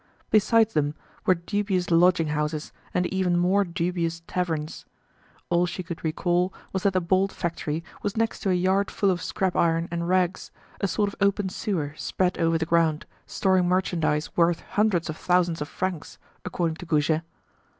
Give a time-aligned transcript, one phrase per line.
[0.31, 0.95] Beside them
[1.27, 4.83] were dubious lodging houses and even more dubious taverns.
[5.51, 9.11] All she could recall was that the bolt factory was next to a yard full
[9.11, 13.67] of scrap iron and rags, a sort of open sewer spread over the ground, storing
[13.67, 17.21] merchandise worth hundreds of thousands of francs, according to Goujet.